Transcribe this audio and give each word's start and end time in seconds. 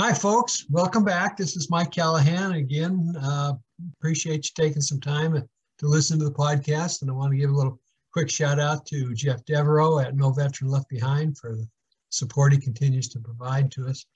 Hi, 0.00 0.14
folks. 0.14 0.64
Welcome 0.70 1.02
back. 1.02 1.36
This 1.36 1.56
is 1.56 1.70
Mike 1.70 1.90
Callahan 1.90 2.52
again. 2.52 3.16
Uh, 3.20 3.54
appreciate 3.98 4.44
you 4.44 4.50
taking 4.54 4.80
some 4.80 5.00
time 5.00 5.32
to 5.32 5.86
listen 5.88 6.20
to 6.20 6.24
the 6.24 6.30
podcast. 6.30 7.02
And 7.02 7.10
I 7.10 7.14
want 7.14 7.32
to 7.32 7.36
give 7.36 7.50
a 7.50 7.52
little 7.52 7.80
quick 8.12 8.30
shout 8.30 8.60
out 8.60 8.86
to 8.86 9.12
Jeff 9.12 9.44
Devereaux 9.44 9.98
at 9.98 10.14
No 10.14 10.30
Veteran 10.30 10.70
Left 10.70 10.88
Behind 10.88 11.36
for 11.36 11.56
the 11.56 11.66
support 12.10 12.52
he 12.52 12.60
continues 12.60 13.08
to 13.08 13.18
provide 13.18 13.72
to 13.72 13.88
us. 13.88 14.06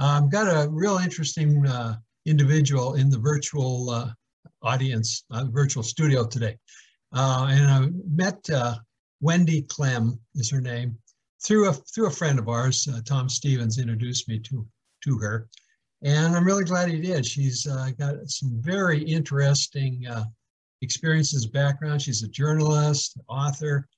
I've 0.00 0.24
um, 0.24 0.28
got 0.28 0.48
a 0.48 0.68
real 0.70 0.98
interesting 0.98 1.64
uh, 1.68 1.98
individual 2.26 2.94
in 2.94 3.08
the 3.08 3.18
virtual 3.18 3.90
uh, 3.90 4.10
audience, 4.62 5.22
uh, 5.30 5.44
virtual 5.44 5.84
studio 5.84 6.26
today. 6.26 6.58
Uh, 7.12 7.46
and 7.48 7.70
I 7.70 7.88
met 8.12 8.50
uh, 8.50 8.74
Wendy 9.20 9.62
Clem 9.62 10.18
is 10.34 10.50
her 10.50 10.60
name 10.60 10.98
through 11.46 11.68
a 11.68 11.72
through 11.72 12.08
a 12.08 12.10
friend 12.10 12.40
of 12.40 12.48
ours, 12.48 12.88
Tom 13.04 13.28
Stevens, 13.28 13.78
introduced 13.78 14.28
me 14.28 14.40
to 14.40 14.66
to 15.04 15.18
her, 15.18 15.48
and 16.02 16.36
I'm 16.36 16.44
really 16.44 16.64
glad 16.64 16.88
he 16.88 17.00
did. 17.00 17.26
She's 17.26 17.66
uh, 17.66 17.90
got 17.98 18.28
some 18.28 18.60
very 18.60 19.02
interesting 19.02 20.06
uh, 20.06 20.24
experiences, 20.82 21.46
background. 21.46 22.02
She's 22.02 22.22
a 22.22 22.28
journalist, 22.28 23.18
author, 23.28 23.88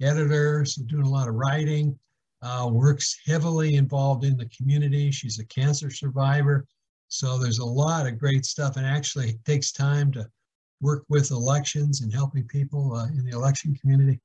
editor, 0.00 0.64
so 0.64 0.82
doing 0.84 1.06
a 1.06 1.10
lot 1.10 1.28
of 1.28 1.34
writing. 1.34 1.98
Uh, 2.42 2.70
works 2.72 3.18
heavily 3.26 3.74
involved 3.74 4.24
in 4.24 4.34
the 4.36 4.48
community. 4.48 5.10
She's 5.10 5.38
a 5.38 5.44
cancer 5.44 5.90
survivor, 5.90 6.66
so 7.08 7.36
there's 7.36 7.58
a 7.58 7.64
lot 7.64 8.06
of 8.06 8.18
great 8.18 8.46
stuff, 8.46 8.78
and 8.78 8.86
actually 8.86 9.38
takes 9.44 9.72
time 9.72 10.10
to 10.12 10.26
work 10.80 11.04
with 11.10 11.30
elections 11.30 12.00
and 12.00 12.10
helping 12.10 12.46
people 12.48 12.94
uh, 12.94 13.08
in 13.08 13.26
the 13.26 13.36
election 13.36 13.74
community. 13.74 14.18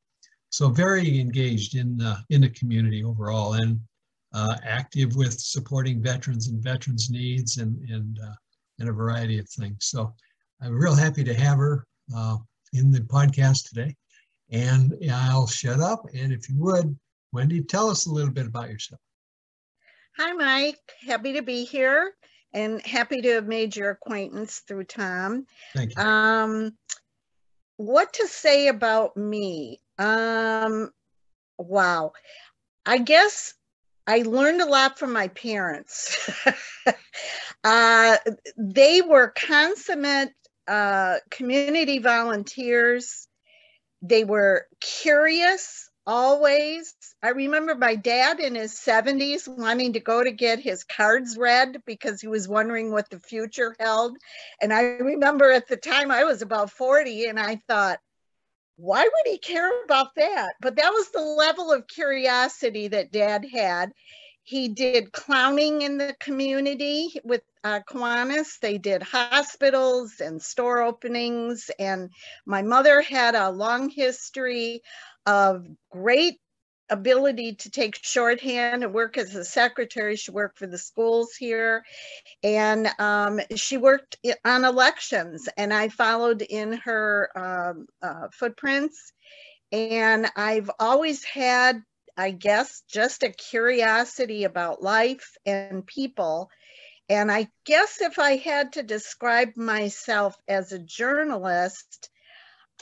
So 0.49 0.69
very 0.69 1.19
engaged 1.19 1.75
in 1.75 2.01
uh, 2.01 2.21
in 2.29 2.39
the 2.39 2.49
community 2.49 3.03
overall, 3.03 3.53
and 3.53 3.81
uh, 4.35 4.55
active 4.63 5.15
with 5.15 5.39
supporting 5.39 6.03
veterans 6.03 6.49
and 6.49 6.61
veterans 6.61 7.09
needs 7.09 7.57
and 7.57 7.79
and 7.89 8.19
uh, 8.21 8.35
and 8.79 8.89
a 8.89 8.91
variety 8.91 9.39
of 9.39 9.49
things. 9.49 9.77
So 9.85 10.13
I'm 10.61 10.73
real 10.73 10.95
happy 10.95 11.23
to 11.23 11.33
have 11.33 11.57
her 11.57 11.87
uh, 12.15 12.37
in 12.73 12.91
the 12.91 12.99
podcast 12.99 13.69
today. 13.69 13.95
And 14.51 14.93
I'll 15.11 15.47
shut 15.47 15.79
up. 15.79 16.05
And 16.13 16.31
if 16.31 16.49
you 16.49 16.55
would, 16.59 16.95
Wendy, 17.31 17.61
tell 17.61 17.89
us 17.89 18.05
a 18.05 18.11
little 18.11 18.31
bit 18.31 18.45
about 18.45 18.69
yourself. 18.69 19.01
Hi, 20.17 20.31
Mike. 20.33 20.79
Happy 21.05 21.33
to 21.33 21.41
be 21.41 21.65
here 21.65 22.13
and 22.53 22.81
happy 22.85 23.21
to 23.21 23.29
have 23.33 23.47
made 23.47 23.75
your 23.75 23.91
acquaintance 23.91 24.59
through 24.67 24.85
Tom. 24.85 25.45
Thank 25.73 25.95
you. 25.95 26.03
Um, 26.03 26.77
what 27.77 28.13
to 28.13 28.27
say 28.27 28.67
about 28.67 29.17
me? 29.17 29.81
Um, 29.97 30.91
wow. 31.57 32.13
I 32.85 32.99
guess 32.99 33.53
I 34.07 34.19
learned 34.19 34.61
a 34.61 34.65
lot 34.65 34.99
from 34.99 35.13
my 35.13 35.29
parents. 35.29 36.29
uh, 37.63 38.17
they 38.57 39.01
were 39.01 39.29
consummate 39.29 40.33
uh, 40.67 41.17
community 41.31 41.99
volunteers. 41.99 43.27
They 44.01 44.23
were 44.23 44.67
curious 44.79 45.89
always. 46.07 46.93
I 47.23 47.29
remember 47.29 47.75
my 47.75 47.95
dad 47.95 48.39
in 48.39 48.55
his 48.55 48.73
70s 48.73 49.47
wanting 49.47 49.93
to 49.93 49.99
go 49.99 50.23
to 50.23 50.31
get 50.31 50.59
his 50.59 50.83
cards 50.83 51.37
read 51.37 51.81
because 51.85 52.21
he 52.21 52.27
was 52.27 52.47
wondering 52.47 52.91
what 52.91 53.09
the 53.09 53.19
future 53.19 53.75
held. 53.79 54.17
And 54.61 54.71
I 54.71 54.81
remember 54.83 55.51
at 55.51 55.67
the 55.67 55.77
time 55.77 56.11
I 56.11 56.23
was 56.23 56.41
about 56.41 56.69
40 56.71 57.25
and 57.25 57.39
I 57.39 57.55
thought, 57.67 57.99
why 58.77 59.03
would 59.03 59.31
he 59.31 59.37
care 59.37 59.83
about 59.83 60.15
that? 60.15 60.53
But 60.61 60.75
that 60.75 60.91
was 60.91 61.09
the 61.11 61.21
level 61.21 61.71
of 61.71 61.87
curiosity 61.87 62.87
that 62.89 63.11
dad 63.11 63.45
had. 63.51 63.91
He 64.43 64.67
did 64.67 65.11
clowning 65.11 65.81
in 65.81 65.97
the 65.97 66.15
community 66.19 67.19
with 67.23 67.41
uh, 67.63 67.79
Kiwanis. 67.89 68.59
They 68.59 68.77
did 68.77 69.01
hospitals 69.01 70.19
and 70.19 70.41
store 70.41 70.81
openings. 70.81 71.71
And 71.79 72.11
my 72.45 72.61
mother 72.61 73.01
had 73.01 73.33
a 73.33 73.49
long 73.49 73.89
history 73.89 74.81
of 75.25 75.65
great 75.89 76.39
ability 76.89 77.55
to 77.55 77.69
take 77.69 77.99
shorthand 78.03 78.83
and 78.83 78.93
work 78.93 79.17
as 79.17 79.35
a 79.35 79.43
secretary. 79.43 80.15
She 80.15 80.31
worked 80.31 80.57
for 80.57 80.67
the 80.67 80.77
schools 80.77 81.33
here 81.35 81.83
and 82.43 82.87
um, 82.99 83.39
she 83.55 83.77
worked 83.77 84.17
on 84.43 84.65
elections 84.65 85.49
and 85.57 85.73
I 85.73 85.89
followed 85.89 86.41
in 86.41 86.73
her 86.73 87.29
um, 87.35 87.87
uh, 88.01 88.27
footprints. 88.31 89.13
And 89.71 90.27
I've 90.35 90.69
always 90.79 91.23
had, 91.23 91.81
I 92.15 92.31
guess, 92.31 92.83
just 92.87 93.23
a 93.23 93.29
curiosity 93.29 94.43
about 94.43 94.83
life 94.83 95.35
and 95.45 95.85
people. 95.85 96.49
And 97.09 97.31
I 97.31 97.47
guess 97.65 98.01
if 98.01 98.19
I 98.19 98.37
had 98.37 98.73
to 98.73 98.83
describe 98.83 99.57
myself 99.57 100.35
as 100.47 100.71
a 100.71 100.79
journalist, 100.79 102.09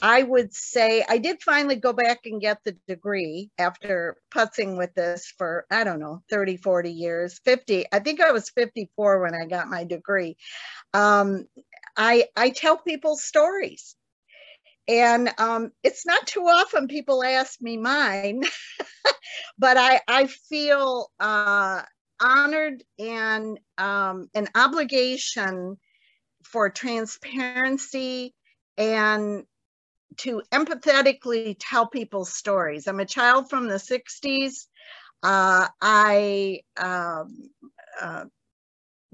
I 0.02 0.22
would 0.22 0.52
say 0.52 1.04
I 1.08 1.18
did 1.18 1.42
finally 1.42 1.76
go 1.76 1.92
back 1.92 2.20
and 2.24 2.40
get 2.40 2.58
the 2.64 2.76
degree 2.88 3.50
after 3.58 4.16
putzing 4.32 4.76
with 4.76 4.94
this 4.94 5.32
for, 5.38 5.66
I 5.70 5.84
don't 5.84 6.00
know, 6.00 6.22
30, 6.30 6.56
40 6.56 6.90
years, 6.90 7.40
50. 7.44 7.86
I 7.92 8.00
think 8.00 8.20
I 8.20 8.32
was 8.32 8.50
54 8.50 9.20
when 9.20 9.34
I 9.34 9.46
got 9.46 9.68
my 9.68 9.84
degree. 9.84 10.36
Um, 10.92 11.46
I, 11.96 12.26
I 12.36 12.50
tell 12.50 12.76
people 12.76 13.16
stories. 13.16 13.94
And 14.86 15.32
um, 15.38 15.70
it's 15.82 16.04
not 16.04 16.26
too 16.26 16.42
often 16.42 16.88
people 16.88 17.24
ask 17.24 17.60
me 17.62 17.78
mine, 17.78 18.42
but 19.58 19.78
I, 19.78 20.00
I 20.06 20.26
feel 20.26 21.10
uh, 21.18 21.82
honored 22.20 22.82
and 22.98 23.58
um, 23.78 24.28
an 24.34 24.48
obligation 24.54 25.78
for 26.42 26.68
transparency 26.68 28.34
and 28.76 29.44
to 30.18 30.42
empathetically 30.52 31.56
tell 31.58 31.86
people's 31.86 32.32
stories. 32.32 32.86
I'm 32.86 33.00
a 33.00 33.06
child 33.06 33.50
from 33.50 33.68
the 33.68 33.76
60s. 33.76 34.66
Uh, 35.22 35.68
I 35.80 36.60
um, 36.76 37.50
uh, 38.00 38.24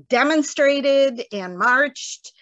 demonstrated 0.09 1.22
and 1.33 1.59
marched 1.59 2.33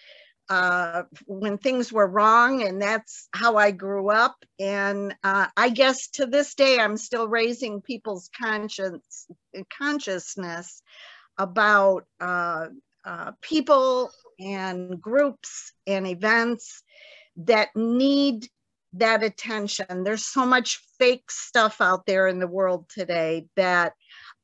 uh, 0.49 1.03
when 1.27 1.59
things 1.59 1.93
were 1.93 2.07
wrong, 2.07 2.63
and 2.63 2.81
that's 2.81 3.29
how 3.33 3.57
I 3.57 3.69
grew 3.69 4.09
up. 4.09 4.35
And 4.59 5.15
uh, 5.23 5.47
I 5.55 5.69
guess 5.69 6.09
to 6.13 6.25
this 6.25 6.55
day, 6.55 6.79
I'm 6.79 6.97
still 6.97 7.27
raising 7.27 7.81
people's 7.81 8.29
conscience 8.39 9.27
consciousness 9.77 10.81
about 11.37 12.05
uh, 12.19 12.67
uh, 13.05 13.31
people 13.41 14.11
and 14.39 14.99
groups 14.99 15.73
and 15.85 16.07
events 16.07 16.83
that 17.45 17.69
need 17.75 18.47
that 18.93 19.23
attention. 19.23 20.03
There's 20.03 20.25
so 20.25 20.45
much 20.45 20.79
fake 20.97 21.29
stuff 21.29 21.79
out 21.79 22.05
there 22.05 22.27
in 22.27 22.39
the 22.39 22.47
world 22.47 22.89
today 22.89 23.47
that 23.55 23.93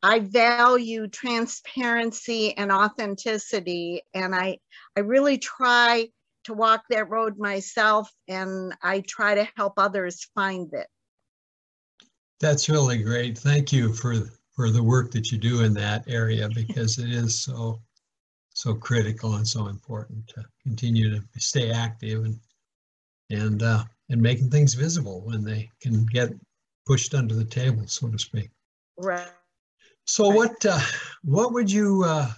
I 0.03 0.19
value 0.19 1.07
transparency 1.07 2.55
and 2.55 2.71
authenticity. 2.71 4.03
And 4.13 4.35
I, 4.35 4.59
I 4.95 5.01
really 5.01 5.37
try 5.37 6.09
to 6.45 6.53
walk 6.53 6.83
that 6.89 7.09
road 7.09 7.39
myself 7.39 8.09
and 8.27 8.73
I 8.83 9.01
try 9.01 9.35
to 9.35 9.47
help 9.55 9.73
others 9.77 10.27
find 10.35 10.71
it. 10.73 10.87
That's 12.39 12.69
really 12.69 13.01
great. 13.01 13.37
Thank 13.37 13.71
you 13.73 13.93
for 13.93 14.15
for 14.55 14.69
the 14.69 14.83
work 14.83 15.11
that 15.11 15.31
you 15.31 15.37
do 15.37 15.63
in 15.63 15.73
that 15.73 16.05
area 16.07 16.47
because 16.53 16.97
it 16.97 17.09
is 17.09 17.41
so 17.43 17.81
so 18.53 18.73
critical 18.73 19.35
and 19.35 19.47
so 19.47 19.67
important 19.67 20.25
to 20.27 20.43
continue 20.63 21.09
to 21.09 21.21
stay 21.37 21.71
active 21.71 22.23
and 22.23 22.39
and 23.29 23.63
uh, 23.63 23.83
and 24.09 24.21
making 24.21 24.49
things 24.49 24.73
visible 24.73 25.21
when 25.21 25.43
they 25.43 25.69
can 25.81 26.05
get 26.05 26.29
pushed 26.85 27.13
under 27.13 27.33
the 27.33 27.45
table, 27.45 27.83
so 27.87 28.07
to 28.07 28.19
speak. 28.19 28.49
Right. 28.97 29.27
So 30.05 30.29
right. 30.29 30.35
what 30.37 30.65
uh, 30.65 30.79
what 31.23 31.53
would 31.53 31.71
you, 31.71 32.03
uh, 32.05 32.31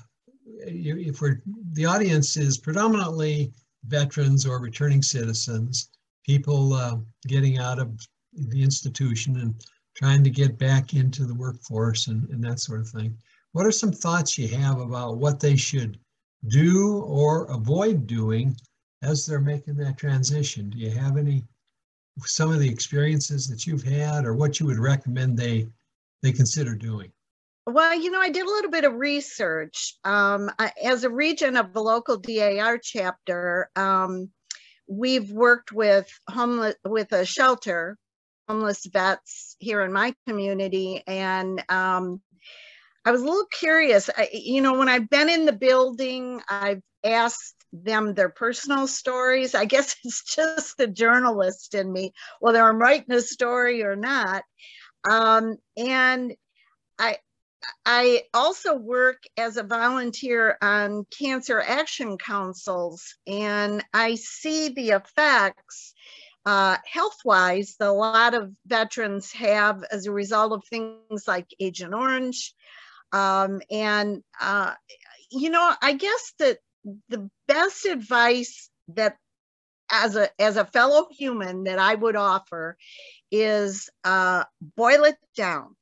if 0.45 1.21
we're 1.21 1.41
the 1.73 1.85
audience 1.85 2.37
is 2.37 2.57
predominantly 2.57 3.51
veterans 3.85 4.45
or 4.45 4.59
returning 4.59 5.01
citizens, 5.01 5.89
people 6.25 6.73
uh, 6.73 6.97
getting 7.27 7.57
out 7.57 7.79
of 7.79 7.89
the 8.33 8.61
institution 8.61 9.39
and 9.39 9.55
trying 9.95 10.23
to 10.23 10.29
get 10.29 10.57
back 10.57 10.93
into 10.93 11.25
the 11.25 11.33
workforce 11.33 12.07
and, 12.07 12.29
and 12.29 12.43
that 12.43 12.59
sort 12.59 12.79
of 12.79 12.87
thing. 12.89 13.17
What 13.53 13.65
are 13.65 13.71
some 13.71 13.91
thoughts 13.91 14.37
you 14.37 14.47
have 14.49 14.79
about 14.79 15.17
what 15.17 15.39
they 15.39 15.55
should 15.55 15.97
do 16.49 16.99
or 16.99 17.45
avoid 17.45 18.05
doing 18.05 18.55
as 19.01 19.25
they're 19.25 19.39
making 19.39 19.75
that 19.75 19.97
transition? 19.97 20.69
Do 20.69 20.77
you 20.77 20.91
have 20.91 21.17
any 21.17 21.43
some 22.25 22.51
of 22.51 22.59
the 22.59 22.69
experiences 22.69 23.47
that 23.47 23.67
you've 23.67 23.83
had 23.83 24.25
or 24.25 24.33
what 24.33 24.59
you 24.59 24.65
would 24.65 24.79
recommend 24.79 25.37
they 25.37 25.67
they 26.23 26.31
consider 26.31 26.75
doing? 26.75 27.11
Well, 27.65 27.99
you 27.99 28.11
know, 28.11 28.21
I 28.21 28.29
did 28.29 28.45
a 28.45 28.49
little 28.49 28.71
bit 28.71 28.85
of 28.85 28.93
research. 28.93 29.95
Um, 30.05 30.49
as 30.83 31.03
a 31.03 31.09
regent 31.09 31.57
of 31.57 31.73
the 31.73 31.81
local 31.81 32.17
DAR 32.17 32.79
chapter, 32.81 33.69
um, 33.75 34.29
we've 34.87 35.29
worked 35.29 35.73
with 35.73 36.07
homeless 36.29 36.75
with 36.85 37.11
a 37.11 37.25
shelter, 37.25 37.97
homeless 38.47 38.85
vets 38.85 39.57
here 39.59 39.81
in 39.81 39.91
my 39.91 40.15
community, 40.27 41.03
and 41.05 41.63
um, 41.69 42.21
I 43.03 43.11
was 43.11 43.21
a 43.21 43.25
little 43.25 43.47
curious. 43.51 44.09
I, 44.15 44.29
you 44.31 44.61
know, 44.61 44.77
when 44.77 44.89
I've 44.89 45.09
been 45.09 45.29
in 45.29 45.45
the 45.45 45.51
building, 45.51 46.41
I've 46.49 46.81
asked 47.03 47.56
them 47.73 48.13
their 48.13 48.29
personal 48.29 48.87
stories. 48.87 49.55
I 49.55 49.65
guess 49.65 49.95
it's 50.03 50.23
just 50.23 50.77
the 50.77 50.87
journalist 50.87 51.73
in 51.73 51.91
me, 51.91 52.13
whether 52.39 52.63
I'm 52.63 52.79
writing 52.79 53.15
a 53.15 53.21
story 53.21 53.83
or 53.83 53.95
not. 53.95 54.43
Um, 55.09 55.57
and 55.75 56.35
I, 56.99 57.17
I 57.85 58.23
also 58.33 58.75
work 58.75 59.23
as 59.37 59.57
a 59.57 59.63
volunteer 59.63 60.57
on 60.61 61.05
cancer 61.17 61.59
action 61.59 62.17
councils, 62.17 63.15
and 63.25 63.83
I 63.93 64.15
see 64.15 64.69
the 64.69 64.89
effects 64.91 65.93
uh, 66.45 66.77
health 66.89 67.17
wise 67.25 67.75
that 67.77 67.89
a 67.89 67.91
lot 67.91 68.33
of 68.33 68.53
veterans 68.65 69.33
have 69.33 69.83
as 69.91 70.05
a 70.05 70.13
result 70.13 70.53
of 70.53 70.63
things 70.69 71.27
like 71.27 71.47
Agent 71.59 71.93
Orange. 71.93 72.53
Um, 73.11 73.61
and, 73.69 74.23
uh, 74.39 74.73
you 75.29 75.49
know, 75.49 75.73
I 75.81 75.93
guess 75.93 76.33
that 76.39 76.59
the 77.09 77.29
best 77.47 77.85
advice 77.85 78.69
that 78.89 79.17
as 79.91 80.15
a 80.15 80.29
as 80.41 80.57
a 80.57 80.65
fellow 80.65 81.07
human 81.11 81.63
that 81.63 81.79
I 81.79 81.95
would 81.95 82.15
offer 82.15 82.77
is 83.31 83.89
uh, 84.03 84.43
boil 84.75 85.03
it 85.03 85.17
down. 85.35 85.75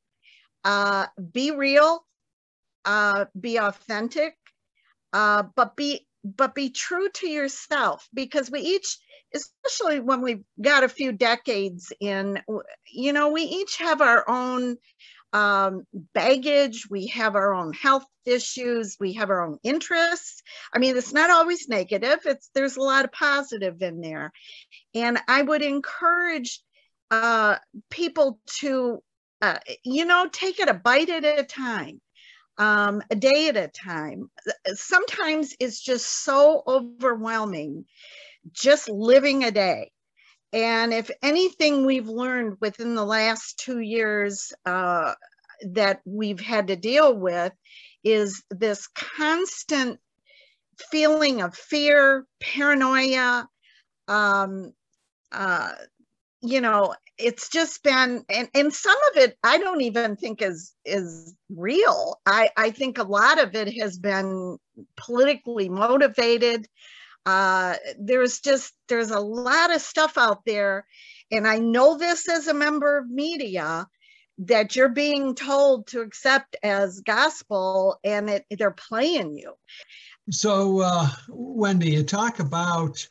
Uh, 0.64 1.08
be 1.32 1.52
real, 1.52 2.06
uh, 2.86 3.26
be 3.40 3.58
authentic, 3.58 4.36
uh, 5.14 5.44
but 5.56 5.76
be 5.76 6.08
but 6.24 6.56
be 6.56 6.70
true 6.70 7.10
to 7.10 7.28
yourself 7.28 8.08
because 8.14 8.50
we 8.50 8.60
each 8.62 8.98
especially 9.34 10.00
when 10.00 10.22
we've 10.22 10.44
got 10.62 10.84
a 10.84 10.90
few 10.90 11.12
decades 11.12 11.92
in 12.00 12.40
you 12.92 13.14
know 13.14 13.30
we 13.30 13.44
each 13.44 13.78
have 13.78 14.02
our 14.02 14.28
own 14.30 14.78
um, 15.34 15.84
baggage 16.14 16.88
we 16.90 17.08
have 17.08 17.36
our 17.36 17.54
own 17.54 17.74
health 17.74 18.06
issues 18.26 18.98
we 19.00 19.14
have 19.14 19.30
our 19.30 19.46
own 19.46 19.58
interests. 19.64 20.42
I 20.74 20.80
mean 20.80 20.98
it's 20.98 21.14
not 21.14 21.30
always 21.30 21.68
negative 21.68 22.20
it's 22.26 22.50
there's 22.56 22.78
a 22.78 22.82
lot 22.82 23.06
of 23.06 23.12
positive 23.12 23.82
in 23.82 24.02
there. 24.02 24.32
And 24.94 25.20
i 25.28 25.42
would 25.42 25.62
encourage 25.62 26.62
uh, 27.12 27.58
people 27.90 28.40
to 28.60 29.02
uh, 29.42 29.60
you 29.84 30.06
know 30.06 30.28
take 30.32 30.60
it 30.60 30.70
a 30.70 30.74
bite 30.74 31.10
at 31.10 31.24
a 31.24 31.44
time 31.44 32.02
um, 32.58 33.02
a 33.12 33.16
day 33.16 33.50
at 33.50 33.58
a 33.58 33.68
time. 33.68 34.30
Sometimes 34.74 35.56
it's 35.60 35.80
just 35.80 36.24
so 36.24 36.64
overwhelming 36.68 37.86
just 38.52 38.90
living 38.90 39.44
a 39.44 39.52
day 39.52 39.92
and 40.56 40.94
if 40.94 41.12
anything 41.22 41.86
we've 41.86 42.08
learned 42.08 42.56
within 42.62 42.96
the 42.96 43.04
last 43.04 43.60
two 43.60 43.80
years 43.80 44.54
uh, 44.66 45.14
that 45.74 46.00
we've 46.06 46.40
had 46.40 46.68
to 46.68 46.78
deal 46.78 47.14
with 47.14 47.52
is 48.06 48.42
this 48.50 48.88
constant 48.88 50.00
feeling 50.90 51.42
of 51.42 51.56
fear, 51.56 52.26
paranoia. 52.40 53.50
Um, 54.08 54.72
uh, 55.30 55.74
you 56.42 56.62
know, 56.62 56.96
it's 57.18 57.50
just 57.50 57.84
been, 57.84 58.24
and, 58.30 58.48
and 58.54 58.74
some 58.74 58.98
of 59.12 59.24
it 59.24 59.38
I 59.44 59.58
don't 59.58 59.82
even 59.82 60.16
think 60.16 60.42
is 60.42 60.74
is 60.86 61.36
real. 61.50 62.18
I, 62.26 62.50
I 62.56 62.70
think 62.72 62.98
a 62.98 63.04
lot 63.04 63.44
of 63.44 63.56
it 63.56 63.74
has 63.82 63.98
been 63.98 64.58
politically 64.96 65.68
motivated. 65.68 66.66
Uh, 67.26 67.76
there's 68.00 68.40
just 68.40 68.74
there's 68.88 69.12
a 69.12 69.20
lot 69.20 69.74
of 69.74 69.82
stuff 69.82 70.18
out 70.18 70.46
there, 70.46 70.86
and 71.32 71.48
I 71.48 71.58
know 71.58 71.98
this 71.98 72.30
as 72.30 72.48
a 72.48 72.54
member 72.54 72.98
of 72.98 73.10
media 73.10 73.88
that 74.38 74.76
you're 74.76 74.90
being 74.90 75.34
told 75.34 75.88
to 75.88 76.02
accept 76.02 76.56
as 76.62 77.00
gospel 77.02 78.00
and 78.04 78.30
it, 78.30 78.46
they're 78.52 78.72
playing 78.72 79.38
you. 79.38 79.54
So, 80.30 80.82
uh, 80.82 81.08
Wendy, 81.30 81.92
you 81.92 82.04
talk 82.04 82.40
about 82.40 83.08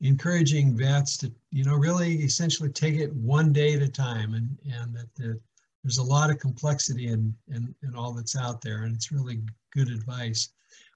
encouraging 0.00 0.76
vets 0.76 1.16
to, 1.18 1.32
you 1.50 1.64
know, 1.64 1.74
really 1.74 2.16
essentially 2.22 2.68
take 2.70 2.94
it 2.94 3.12
one 3.14 3.52
day 3.52 3.74
at 3.74 3.82
a 3.82 3.88
time 3.88 4.34
and, 4.34 4.56
and 4.72 4.94
that 4.94 5.14
the, 5.16 5.40
there's 5.82 5.98
a 5.98 6.02
lot 6.02 6.30
of 6.30 6.38
complexity 6.38 7.08
in, 7.08 7.34
in, 7.48 7.74
in 7.82 7.96
all 7.96 8.12
that's 8.12 8.36
out 8.36 8.60
there 8.60 8.82
and 8.82 8.94
it's 8.94 9.10
really 9.10 9.40
good 9.72 9.88
advice. 9.88 10.50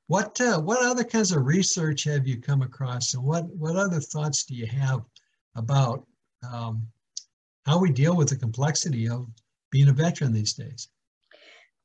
What, 0.08 0.40
uh, 0.40 0.60
what 0.60 0.84
other 0.84 1.04
kinds 1.04 1.32
of 1.32 1.46
research 1.46 2.04
have 2.04 2.26
you 2.26 2.40
come 2.40 2.62
across 2.62 3.14
and 3.14 3.24
what, 3.24 3.46
what 3.46 3.76
other 3.76 4.00
thoughts 4.00 4.44
do 4.44 4.54
you 4.54 4.66
have 4.66 5.02
about 5.56 6.06
um, 6.48 6.86
how 7.64 7.80
we 7.80 7.90
deal 7.90 8.16
with 8.16 8.28
the 8.28 8.36
complexity 8.36 9.08
of 9.08 9.26
being 9.70 9.88
a 9.88 9.92
veteran 9.92 10.32
these 10.32 10.54
days? 10.54 10.88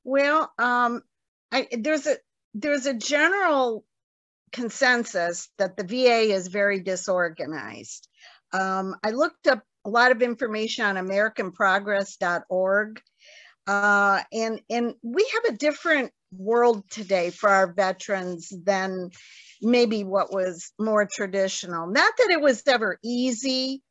Well, 0.04 0.52
um, 0.58 1.04
I, 1.52 1.68
there's 1.72 2.08
a 2.08 2.18
there's 2.54 2.86
a 2.86 2.94
general 2.94 3.86
consensus 4.52 5.50
that 5.58 5.78
the 5.78 5.84
VA 5.84 6.34
is 6.34 6.48
very 6.48 6.82
disorganized. 6.82 8.08
Um, 8.52 8.96
I 9.04 9.12
looked 9.12 9.48
up 9.48 9.64
a 9.86 9.90
lot 9.90 10.12
of 10.12 10.22
information 10.22 10.86
on 10.86 10.96
AmericanProgress.org, 10.96 13.02
uh, 13.68 14.24
and 14.32 14.62
and 14.70 14.96
we 15.02 15.30
have 15.34 15.54
a 15.54 15.58
different 15.58 16.12
world 16.32 16.84
today 16.90 17.30
for 17.30 17.50
our 17.50 17.74
veterans 17.74 18.52
than 18.64 19.10
maybe 19.62 20.04
what 20.04 20.34
was 20.34 20.72
more 20.80 21.08
traditional. 21.12 21.88
Not 21.88 22.14
that 22.18 22.30
it 22.32 22.42
was 22.42 22.64
ever 22.68 22.98
easy 23.04 23.82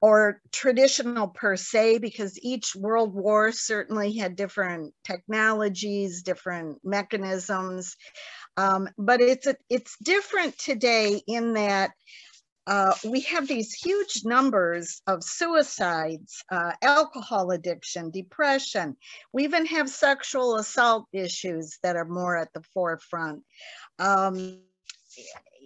or 0.00 0.40
traditional 0.52 1.26
per 1.26 1.56
se, 1.56 1.98
because 1.98 2.38
each 2.40 2.76
world 2.76 3.14
war 3.14 3.50
certainly 3.50 4.16
had 4.16 4.36
different 4.36 4.94
technologies, 5.02 6.22
different 6.22 6.78
mechanisms. 6.84 7.96
Um, 8.56 8.88
but 8.96 9.20
it's 9.20 9.46
a, 9.48 9.56
it's 9.68 9.96
different 10.02 10.56
today 10.56 11.20
in 11.26 11.54
that 11.54 11.90
uh, 12.68 12.94
we 13.06 13.20
have 13.20 13.48
these 13.48 13.72
huge 13.72 14.26
numbers 14.26 15.00
of 15.06 15.24
suicides, 15.24 16.44
uh, 16.52 16.72
alcohol 16.82 17.50
addiction, 17.50 18.10
depression. 18.10 18.94
We 19.32 19.44
even 19.44 19.64
have 19.64 19.88
sexual 19.88 20.56
assault 20.56 21.06
issues 21.10 21.78
that 21.82 21.96
are 21.96 22.04
more 22.04 22.36
at 22.36 22.52
the 22.52 22.62
forefront. 22.74 23.42
Um, 23.98 24.60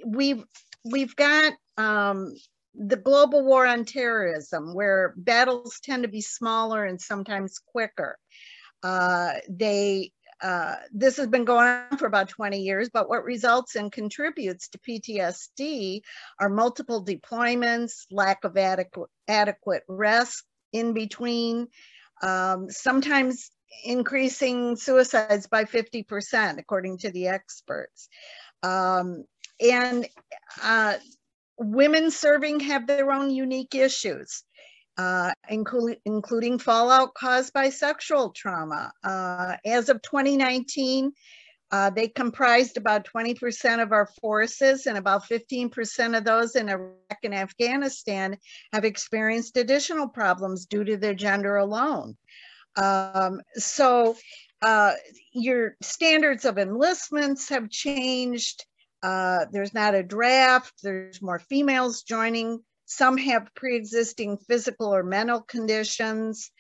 we've 0.07 0.45
we've 0.85 1.17
got 1.17 1.55
um, 1.77 2.37
the 2.77 2.97
global 2.97 3.45
war 3.45 3.67
on 3.67 3.85
terrorism, 3.85 4.73
where 4.73 5.13
battles 5.17 5.81
tend 5.83 6.05
to 6.05 6.09
be 6.09 6.21
smaller 6.21 6.85
and 6.85 7.01
sometimes 7.01 7.59
quicker. 7.59 8.17
Uh, 8.85 9.33
they 9.49 10.13
uh, 10.43 10.75
this 10.93 11.17
has 11.17 11.29
been 11.29 11.45
going 11.45 11.69
on 11.69 11.99
for 11.99 12.07
about 12.07 12.29
20 12.29 12.61
years, 12.61 12.91
but 12.93 13.09
what 13.09 13.25
results 13.25 13.77
and 13.77 13.93
contributes 13.93 14.69
to 14.69 14.79
PTSD 14.79 16.01
are 16.41 16.49
multiple 16.49 17.05
deployments, 17.05 18.07
lack 18.11 18.45
of 18.45 18.57
adequate, 18.57 19.09
adequate 19.29 19.85
rest 19.89 20.43
in 20.73 20.95
between, 20.95 21.69
um, 22.23 22.69
sometimes 22.71 23.51
increasing 23.85 24.77
suicides 24.77 25.47
by 25.47 25.65
50%, 25.65 26.59
according 26.59 26.99
to 26.99 27.11
the 27.11 27.29
experts. 27.29 28.09
Um, 28.63 29.25
and 29.61 30.07
uh, 30.63 30.97
women 31.59 32.11
serving 32.11 32.61
have 32.61 32.87
their 32.87 33.13
own 33.13 33.31
unique 33.31 33.75
issues, 33.75 34.43
uh, 34.99 35.33
including, 35.49 35.99
including 36.05 36.59
fallout 36.59 37.15
caused 37.15 37.53
by 37.53 37.71
sexual 37.71 38.31
trauma. 38.31 38.93
Uh, 39.03 39.57
as 39.65 39.89
of 39.89 40.03
2019, 40.03 41.13
uh, 41.71 41.89
they 41.89 42.07
comprised 42.07 42.77
about 42.77 43.07
20% 43.07 43.83
of 43.83 43.93
our 43.93 44.07
forces, 44.21 44.87
and 44.87 44.99
about 44.99 45.25
15% 45.25 46.17
of 46.17 46.23
those 46.23 46.55
in 46.55 46.69
Iraq 46.69 47.19
and 47.25 47.35
Afghanistan 47.35 48.37
have 48.75 48.85
experienced 48.85 49.57
additional 49.57 50.07
problems 50.07 50.67
due 50.67 50.85
to 50.85 50.99
their 50.99 51.15
gender 51.15 51.57
alone. 51.57 52.17
Um, 52.77 53.41
so, 53.55 54.17
uh, 54.61 54.93
your 55.33 55.77
standards 55.83 56.45
of 56.45 56.59
enlistments 56.59 57.49
have 57.49 57.71
changed. 57.71 58.65
Uh, 59.03 59.47
there's 59.51 59.75
not 59.75 59.95
a 59.95 60.03
draft, 60.03 60.75
there's 60.83 61.23
more 61.23 61.39
females 61.39 62.03
joining. 62.03 62.63
Some 62.97 63.17
have 63.19 63.55
pre 63.55 63.77
existing 63.77 64.39
physical 64.49 64.95
or 64.95 65.03
mental 65.03 65.41
conditions. 65.41 66.51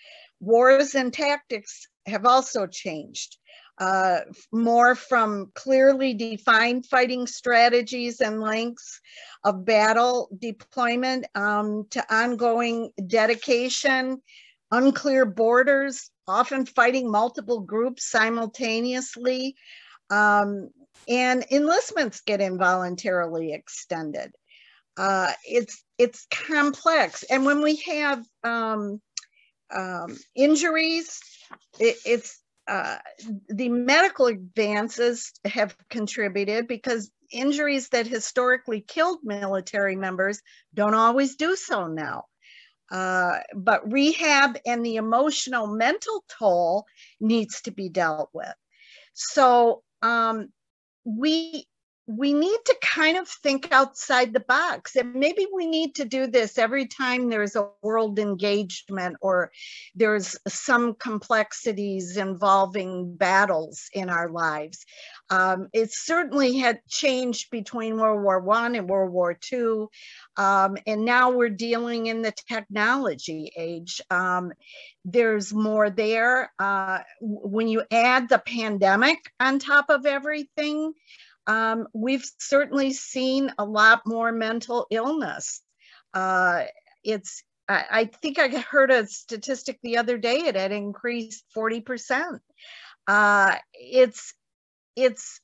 Wars 0.40 0.94
and 0.94 1.12
tactics 1.12 1.86
have 2.06 2.26
also 2.26 2.66
changed. 2.66 3.38
Uh, 3.78 4.20
more 4.52 4.94
from 4.94 5.50
clearly 5.54 6.14
defined 6.14 6.86
fighting 6.86 7.26
strategies 7.26 8.20
and 8.20 8.40
lengths 8.40 9.00
of 9.44 9.64
battle 9.64 10.28
deployment 10.38 11.26
um, 11.34 11.86
to 11.90 12.14
ongoing 12.14 12.90
dedication, 13.06 14.22
unclear 14.70 15.24
borders, 15.24 16.10
often 16.28 16.64
fighting 16.64 17.10
multiple 17.10 17.60
groups 17.60 18.08
simultaneously. 18.08 19.54
Um, 20.10 20.70
and 21.08 21.44
enlistments 21.50 22.20
get 22.20 22.40
involuntarily 22.40 23.52
extended. 23.52 24.32
Uh, 24.96 25.32
it's 25.44 25.82
it's 25.98 26.26
complex, 26.30 27.22
and 27.24 27.46
when 27.46 27.62
we 27.62 27.76
have 27.76 28.24
um, 28.44 29.00
um, 29.74 30.16
injuries, 30.34 31.18
it, 31.78 31.96
it's 32.04 32.42
uh, 32.68 32.98
the 33.48 33.68
medical 33.68 34.26
advances 34.26 35.32
have 35.44 35.76
contributed 35.88 36.68
because 36.68 37.10
injuries 37.32 37.88
that 37.88 38.06
historically 38.06 38.80
killed 38.80 39.18
military 39.24 39.96
members 39.96 40.40
don't 40.74 40.94
always 40.94 41.36
do 41.36 41.56
so 41.56 41.86
now. 41.86 42.24
Uh, 42.90 43.38
but 43.54 43.90
rehab 43.90 44.58
and 44.66 44.84
the 44.84 44.96
emotional 44.96 45.66
mental 45.66 46.22
toll 46.28 46.84
needs 47.20 47.62
to 47.62 47.70
be 47.70 47.88
dealt 47.88 48.28
with. 48.34 48.54
So 49.14 49.82
um, 50.02 50.48
we 51.04 51.66
we 52.06 52.32
need 52.32 52.58
to 52.64 52.76
kind 52.82 53.16
of 53.16 53.28
think 53.28 53.70
outside 53.70 54.32
the 54.32 54.40
box 54.40 54.96
and 54.96 55.14
maybe 55.14 55.46
we 55.54 55.66
need 55.66 55.94
to 55.94 56.04
do 56.04 56.26
this 56.26 56.58
every 56.58 56.86
time 56.86 57.28
there's 57.28 57.54
a 57.54 57.68
world 57.80 58.18
engagement 58.18 59.16
or 59.20 59.52
there's 59.94 60.36
some 60.48 60.94
complexities 60.94 62.16
involving 62.16 63.14
battles 63.14 63.88
in 63.92 64.10
our 64.10 64.28
lives. 64.28 64.84
Um, 65.30 65.68
it 65.72 65.92
certainly 65.92 66.58
had 66.58 66.80
changed 66.88 67.50
between 67.50 67.98
world 67.98 68.22
war 68.22 68.40
one 68.40 68.74
and 68.74 68.88
world 68.88 69.12
war 69.12 69.34
two 69.34 69.88
um, 70.36 70.76
and 70.86 71.04
now 71.04 71.30
we're 71.30 71.50
dealing 71.50 72.06
in 72.06 72.22
the 72.22 72.32
technology 72.48 73.52
age. 73.56 74.00
Um, 74.10 74.52
there's 75.04 75.52
more 75.52 75.90
there. 75.90 76.52
Uh, 76.58 77.00
when 77.20 77.68
you 77.68 77.84
add 77.90 78.28
the 78.28 78.38
pandemic 78.38 79.18
on 79.38 79.58
top 79.58 79.86
of 79.88 80.06
everything 80.06 80.94
um, 81.46 81.86
we've 81.92 82.24
certainly 82.38 82.92
seen 82.92 83.50
a 83.58 83.64
lot 83.64 84.02
more 84.06 84.32
mental 84.32 84.86
illness. 84.90 85.60
Uh, 86.14 86.64
it's, 87.02 87.42
I, 87.68 87.84
I, 87.90 88.04
think 88.04 88.38
I 88.38 88.48
heard 88.48 88.90
a 88.90 89.06
statistic 89.06 89.78
the 89.82 89.98
other 89.98 90.18
day, 90.18 90.36
it 90.36 90.56
had 90.56 90.72
increased 90.72 91.44
40%. 91.56 92.38
Uh, 93.08 93.56
it's, 93.74 94.34
it's 94.94 95.40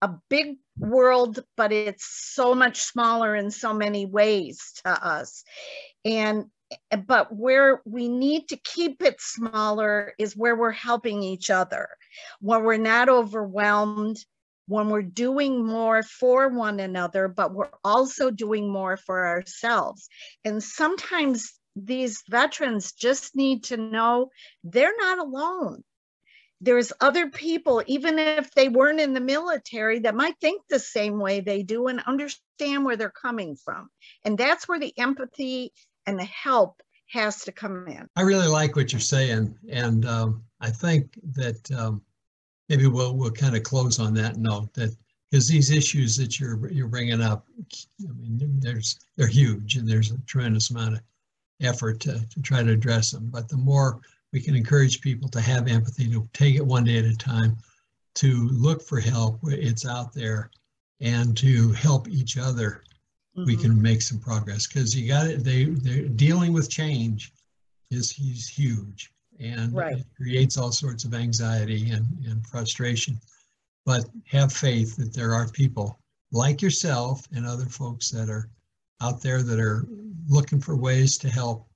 a 0.00 0.10
big 0.28 0.56
world, 0.76 1.40
but 1.56 1.72
it's 1.72 2.06
so 2.34 2.54
much 2.54 2.80
smaller 2.80 3.34
in 3.34 3.50
so 3.50 3.72
many 3.72 4.06
ways 4.06 4.72
to 4.84 4.90
us. 4.90 5.44
And 6.04 6.46
but 7.06 7.34
where 7.34 7.82
we 7.84 8.08
need 8.08 8.48
to 8.48 8.56
keep 8.56 9.02
it 9.02 9.20
smaller 9.20 10.14
is 10.18 10.36
where 10.36 10.56
we're 10.56 10.70
helping 10.70 11.22
each 11.22 11.50
other, 11.50 11.88
where 12.40 12.60
we're 12.60 12.78
not 12.78 13.08
overwhelmed, 13.08 14.16
when 14.66 14.88
we're 14.88 15.02
doing 15.02 15.64
more 15.64 16.02
for 16.02 16.48
one 16.48 16.80
another, 16.80 17.28
but 17.28 17.52
we're 17.52 17.70
also 17.84 18.30
doing 18.30 18.70
more 18.70 18.96
for 18.96 19.26
ourselves. 19.26 20.08
And 20.44 20.62
sometimes 20.62 21.52
these 21.76 22.22
veterans 22.28 22.92
just 22.92 23.34
need 23.34 23.64
to 23.64 23.76
know 23.76 24.30
they're 24.64 24.96
not 24.96 25.18
alone. 25.18 25.82
There's 26.60 26.92
other 27.00 27.28
people, 27.28 27.82
even 27.86 28.20
if 28.20 28.52
they 28.52 28.68
weren't 28.68 29.00
in 29.00 29.14
the 29.14 29.20
military, 29.20 30.00
that 30.00 30.14
might 30.14 30.38
think 30.40 30.62
the 30.68 30.78
same 30.78 31.18
way 31.18 31.40
they 31.40 31.64
do 31.64 31.88
and 31.88 32.00
understand 32.00 32.84
where 32.84 32.96
they're 32.96 33.10
coming 33.10 33.56
from. 33.56 33.88
And 34.24 34.38
that's 34.38 34.68
where 34.68 34.78
the 34.78 34.96
empathy 34.96 35.72
and 36.06 36.18
the 36.18 36.24
help 36.24 36.80
has 37.10 37.42
to 37.42 37.52
come 37.52 37.88
in. 37.88 38.06
I 38.14 38.22
really 38.22 38.46
like 38.46 38.76
what 38.76 38.92
you're 38.92 39.00
saying. 39.00 39.56
And 39.68 40.06
um, 40.06 40.44
I 40.60 40.70
think 40.70 41.18
that 41.32 41.70
um, 41.72 42.02
maybe 42.68 42.86
we'll 42.86 43.16
we'll 43.16 43.30
kind 43.30 43.56
of 43.56 43.62
close 43.62 43.98
on 43.98 44.14
that 44.14 44.36
note 44.36 44.72
that 44.74 44.94
because 45.30 45.48
these 45.48 45.70
issues 45.70 46.16
that 46.16 46.38
you're 46.38 46.70
you're 46.70 46.88
bringing 46.88 47.22
up, 47.22 47.46
I 48.06 48.12
mean, 48.12 48.58
there's 48.60 49.00
they're 49.16 49.26
huge 49.26 49.76
and 49.76 49.88
there's 49.88 50.10
a 50.10 50.18
tremendous 50.26 50.70
amount 50.70 50.94
of 50.94 51.00
effort 51.62 52.00
to, 52.00 52.20
to 52.28 52.42
try 52.42 52.62
to 52.62 52.70
address 52.70 53.10
them. 53.10 53.30
But 53.30 53.48
the 53.48 53.56
more 53.56 54.00
we 54.32 54.40
can 54.40 54.54
encourage 54.54 55.00
people 55.00 55.28
to 55.30 55.40
have 55.40 55.68
empathy, 55.68 56.10
to 56.10 56.28
take 56.32 56.56
it 56.56 56.66
one 56.66 56.84
day 56.84 56.98
at 56.98 57.04
a 57.04 57.16
time, 57.16 57.56
to 58.16 58.48
look 58.50 58.82
for 58.82 59.00
help, 59.00 59.38
it's 59.44 59.86
out 59.86 60.12
there, 60.12 60.50
and 61.00 61.36
to 61.38 61.72
help 61.72 62.08
each 62.08 62.36
other, 62.36 62.82
mm-hmm. 63.36 63.46
we 63.46 63.56
can 63.56 63.80
make 63.80 64.02
some 64.02 64.18
progress. 64.18 64.66
Because 64.66 64.94
you 64.94 65.08
got 65.08 65.28
it, 65.28 65.44
they 65.44 65.64
they're 65.64 66.08
dealing 66.08 66.52
with 66.52 66.68
change 66.68 67.32
is 67.90 68.10
he's 68.10 68.48
huge 68.48 69.12
and 69.42 69.74
right. 69.74 69.98
it 69.98 70.06
creates 70.16 70.56
all 70.56 70.72
sorts 70.72 71.04
of 71.04 71.14
anxiety 71.14 71.90
and, 71.90 72.06
and 72.24 72.46
frustration. 72.46 73.18
But 73.84 74.04
have 74.28 74.52
faith 74.52 74.96
that 74.96 75.12
there 75.12 75.34
are 75.34 75.48
people 75.48 75.98
like 76.30 76.62
yourself 76.62 77.26
and 77.34 77.44
other 77.44 77.66
folks 77.66 78.10
that 78.10 78.28
are 78.28 78.48
out 79.00 79.20
there 79.20 79.42
that 79.42 79.58
are 79.58 79.86
looking 80.28 80.60
for 80.60 80.76
ways 80.76 81.18
to 81.18 81.28
help. 81.28 81.66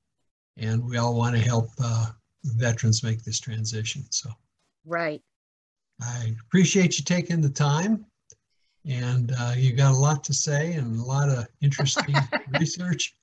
And 0.56 0.84
we 0.88 0.96
all 0.96 1.16
want 1.16 1.34
to 1.34 1.42
help 1.42 1.70
uh, 1.82 2.06
veterans 2.44 3.02
make 3.02 3.24
this 3.24 3.40
transition. 3.40 4.04
So, 4.10 4.30
right. 4.84 5.20
I 6.00 6.34
appreciate 6.46 6.98
you 6.98 7.04
taking 7.04 7.40
the 7.40 7.50
time. 7.50 8.06
And 8.88 9.32
uh, 9.36 9.54
you 9.56 9.72
got 9.72 9.92
a 9.92 9.98
lot 9.98 10.22
to 10.24 10.34
say 10.34 10.74
and 10.74 11.00
a 11.00 11.04
lot 11.04 11.28
of 11.28 11.48
interesting 11.60 12.14
research. 12.60 13.16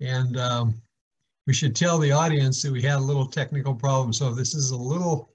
And 0.00 0.38
um, 0.38 0.80
we 1.46 1.54
should 1.54 1.76
tell 1.76 1.98
the 1.98 2.12
audience 2.12 2.62
that 2.62 2.72
we 2.72 2.82
had 2.82 2.96
a 2.96 3.00
little 3.00 3.26
technical 3.26 3.74
problem. 3.74 4.12
So 4.12 4.34
this 4.34 4.54
is 4.54 4.70
a 4.70 4.76
little 4.76 5.30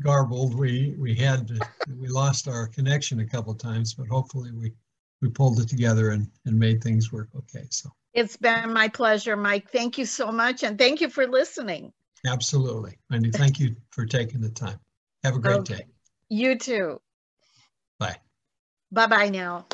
garbled. 0.00 0.54
We 0.54 0.94
we 0.98 1.14
had 1.14 1.50
we 1.98 2.08
lost 2.08 2.48
our 2.48 2.66
connection 2.66 3.20
a 3.20 3.26
couple 3.26 3.54
times, 3.54 3.94
but 3.94 4.08
hopefully 4.08 4.52
we 4.52 4.72
we 5.22 5.28
pulled 5.28 5.60
it 5.60 5.68
together 5.68 6.10
and 6.10 6.28
and 6.44 6.58
made 6.58 6.82
things 6.82 7.12
work 7.12 7.28
okay. 7.36 7.66
So 7.70 7.90
it's 8.12 8.36
been 8.36 8.72
my 8.72 8.88
pleasure, 8.88 9.36
Mike. 9.36 9.70
Thank 9.70 9.98
you 9.98 10.06
so 10.06 10.32
much, 10.32 10.62
and 10.62 10.78
thank 10.78 11.00
you 11.00 11.08
for 11.08 11.26
listening. 11.26 11.92
Absolutely, 12.26 12.98
and 13.10 13.32
thank 13.34 13.60
you 13.60 13.76
for 13.90 14.04
taking 14.04 14.40
the 14.40 14.50
time. 14.50 14.78
Have 15.22 15.36
a 15.36 15.38
great 15.38 15.60
okay. 15.60 15.76
day. 15.76 15.86
You 16.28 16.58
too. 16.58 17.00
Bye. 17.98 18.16
Bye 18.90 19.06
bye 19.06 19.28
now. 19.28 19.66